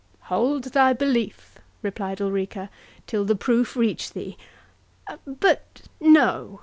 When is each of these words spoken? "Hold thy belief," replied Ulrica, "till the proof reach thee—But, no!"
"Hold 0.33 0.63
thy 0.73 0.93
belief," 0.93 1.59
replied 1.83 2.19
Ulrica, 2.19 2.71
"till 3.05 3.23
the 3.23 3.35
proof 3.35 3.75
reach 3.75 4.13
thee—But, 4.13 5.83
no!" 5.99 6.59